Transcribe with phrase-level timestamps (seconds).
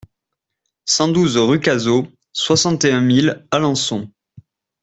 [0.85, 4.09] cent douze rue Cazault, soixante et un mille Alençon